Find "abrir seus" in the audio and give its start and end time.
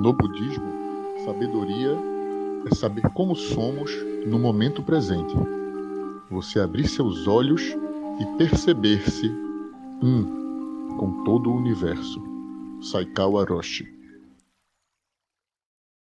6.58-7.26